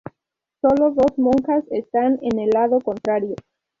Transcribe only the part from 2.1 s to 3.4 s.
en el lado contrario.